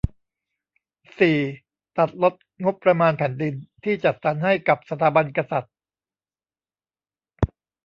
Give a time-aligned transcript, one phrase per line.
[1.19, 1.37] สี่
[1.97, 2.33] ตัดลด
[2.65, 3.53] งบประมาณแผ่นดิน
[3.83, 5.73] ที่จัดสรรให้กับสถาบันกษัตริย์